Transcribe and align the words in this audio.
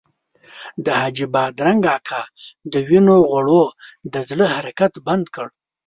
د 0.85 0.85
حاجي 1.01 1.25
بادرنګ 1.33 1.83
اکا 1.97 2.21
د 2.71 2.73
وینو 2.87 3.15
غوړو 3.29 3.63
د 4.13 4.15
زړه 4.29 4.45
حرکت 4.55 4.93
بند 5.07 5.25
کړ. 5.35 5.47